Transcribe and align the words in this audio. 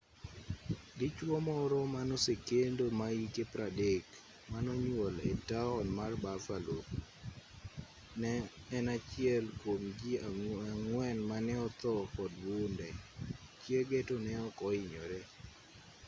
dichuo 0.99 1.37
moro 1.49 1.79
manosekendo 1.95 2.83
mahike 2.99 3.43
30 3.53 4.51
manonyuol 4.51 5.15
etaon 5.31 5.87
mar 5.97 6.11
buffalo 6.23 6.77
ne 8.21 8.33
en 8.77 8.85
achiel 8.97 9.45
kuom 9.61 9.81
jii 9.99 10.19
ang'wen 10.69 11.17
mane 11.29 11.53
othoo 11.67 12.01
kod 12.15 12.31
bunde 12.43 12.89
chiege 13.61 13.99
to 14.07 14.15
neok 14.25 14.55
ohinyore 14.67 15.19